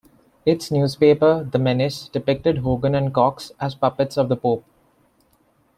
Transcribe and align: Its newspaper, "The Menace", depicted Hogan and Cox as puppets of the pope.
Its 0.47 0.71
newspaper, 0.71 1.43
"The 1.51 1.59
Menace", 1.59 2.09
depicted 2.09 2.57
Hogan 2.57 2.95
and 2.95 3.13
Cox 3.13 3.51
as 3.59 3.75
puppets 3.75 4.17
of 4.17 4.29
the 4.29 4.35
pope. 4.35 4.65